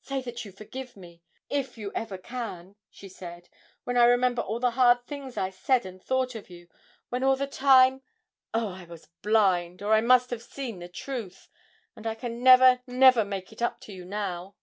'Say 0.00 0.20
that 0.22 0.44
you 0.44 0.50
forgive 0.50 0.96
me 0.96 1.22
if 1.48 1.78
you 1.78 1.92
ever 1.94 2.18
can!' 2.18 2.74
she 2.90 3.08
said, 3.08 3.48
'when 3.84 3.96
I 3.96 4.06
remember 4.06 4.42
all 4.42 4.58
the 4.58 4.72
hard 4.72 5.06
things 5.06 5.36
I 5.36 5.50
said 5.50 5.86
and 5.86 6.02
thought 6.02 6.34
of 6.34 6.50
you, 6.50 6.66
when 7.10 7.22
all 7.22 7.36
the 7.36 7.46
time 7.46 8.02
oh, 8.52 8.70
I 8.70 8.82
was 8.86 9.06
blind, 9.22 9.80
or 9.80 9.94
I 9.94 10.00
must 10.00 10.30
have 10.30 10.42
seen 10.42 10.80
the 10.80 10.88
truth! 10.88 11.48
And 11.94 12.08
I 12.08 12.16
can 12.16 12.42
never, 12.42 12.80
never 12.88 13.24
make 13.24 13.52
it 13.52 13.62
up 13.62 13.78
to 13.82 13.92
you 13.92 14.04
now!' 14.04 14.56